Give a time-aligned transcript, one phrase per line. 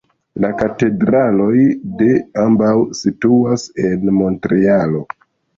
[0.43, 1.57] La katedraloj
[2.01, 2.09] de
[2.45, 5.05] ambaŭ situas en Montrealo.